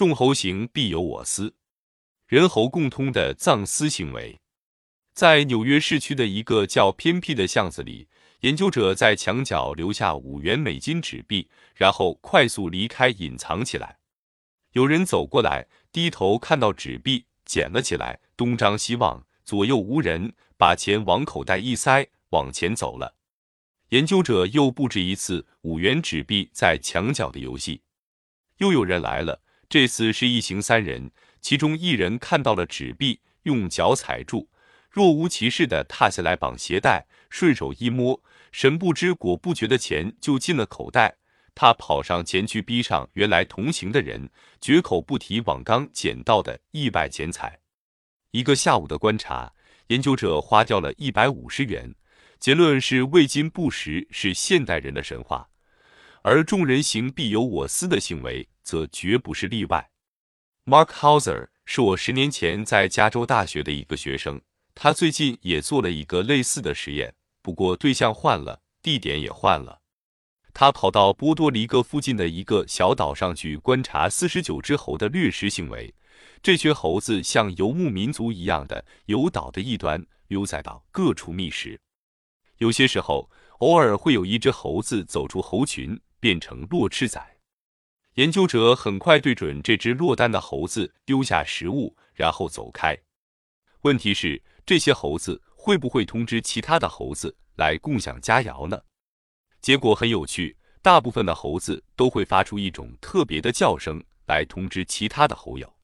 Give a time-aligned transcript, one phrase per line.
[0.00, 1.56] 众猴行必有我私，
[2.26, 4.40] 人猴共通的藏私行为。
[5.12, 8.08] 在纽约市区的一个较偏僻的巷子里，
[8.40, 13.98] 研究者在墙角留下五元美金纸币，然后快速离开，隐藏起来。
[14.72, 23.16] 有人走过来，低头看到纸币，捡了起来，东张西望，左右无人，把钱往口袋一塞，往前走了。
[23.90, 27.82] 研究者又布置一次五元纸币在墙角的游戏。
[28.56, 34.48] 又有人来了，这次是一行三人，其中一人看到了纸币，用脚踩住。
[34.90, 38.20] 若无其事的踏下来绑鞋带，顺手一摸，
[38.50, 41.18] 神不知鬼不觉的钱就进了口袋。
[41.54, 44.28] 他跑上前去逼上原来同行的人，
[44.60, 47.60] 绝口不提往刚捡到的意外钱财。
[48.32, 49.52] 一个下午的观察，
[49.86, 51.94] 研究者花掉了一百五十元。
[52.40, 55.49] 结论是未经不食是现代人的神话，
[56.22, 59.90] 而众人行必有我思的行为则绝不是例外。
[60.66, 64.40] Mark Hauser 是我十年前在加州大学的一个学生。
[64.74, 69.80] 他最近也做了一个类似的实验，不过对象换了，地点也换了。
[70.54, 75.94] 他跑到波多黎各附近的一个小岛上去观察四十九只猴的掠食行为。
[76.42, 81.80] 这群猴子像游牧民族一样的由岛的一端溜在到各处觅食。
[82.58, 87.20] 有些时候，偶尔会有一只猴子走出猴群，变成落翅仔。
[88.14, 92.96] 研究者很快对准这只落单的猴子丢下食物，然后走开。
[93.80, 94.40] 问题是。
[94.66, 98.80] 这些猴子会不会通知其他的猴子来共享佳肴呢？
[99.60, 105.74] 结果很有趣，大部分的猴子都会发出一种特别的叫声来通知其他的猴友，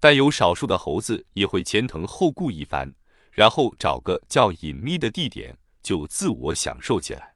[0.00, 2.90] 但有少数的猴子也会前腾后顾一番，
[3.30, 7.35] 然后找个较隐秘的地点就自我享受起来。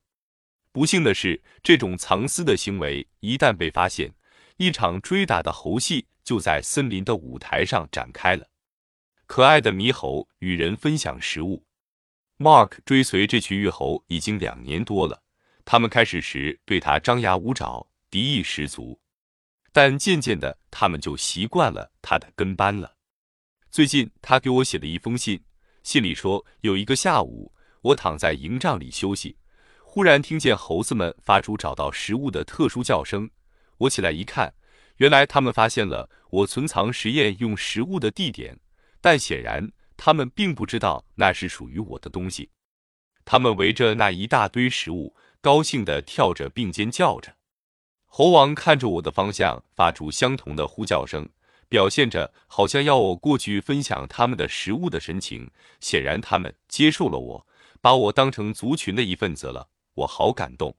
[0.72, 4.14] 不幸的是，这种藏私的行为一旦被发现，
[4.56, 8.46] 一场追打的猴戏就在森林的舞台上展开了。
[9.26, 11.64] 可爱的猕猴与人分享食物。
[12.38, 15.22] Mark 追随这群玉猴已经两年多了，
[15.64, 19.00] 他们开始时对他张牙舞爪，敌意十足，
[19.72, 22.94] 但渐渐的，他们就习惯了他的跟班了。
[23.70, 25.42] 最近，他给我写了一封信，
[25.82, 27.52] 信里说，有一个下午，
[27.82, 29.36] 我躺在营帐里休息，
[29.92, 33.28] 忽然听见猴子们发出找到食物的特殊叫声。
[33.76, 34.54] 我起来一看，
[34.98, 38.60] 原来他们发现了我存藏实验用食物的地点。
[39.00, 42.50] 但显然，他们并不知道那是属于我的东西。
[43.24, 47.34] 他们围着那一大堆食物，高兴地跳着，并尖叫着。
[48.06, 51.28] 猴王看着我的方向，发出相同的呼叫声，
[51.68, 55.50] 表现着好像要我过去分享他们的食物的神情。
[55.80, 57.46] 显然，他们接受了我，
[57.80, 59.66] 把我当成族群的一份子了。
[60.00, 60.76] 我好感动。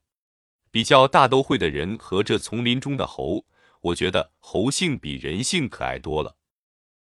[0.72, 3.46] 比较大都会的人和这丛林中的猴，
[3.82, 6.38] 我觉得猴性比人性可爱多了。